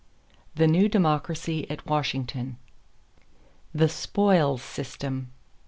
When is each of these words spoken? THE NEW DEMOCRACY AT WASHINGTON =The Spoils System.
THE 0.55 0.65
NEW 0.65 0.89
DEMOCRACY 0.89 1.69
AT 1.69 1.85
WASHINGTON 1.85 2.57
=The 3.71 3.87
Spoils 3.87 4.63
System. 4.63 5.31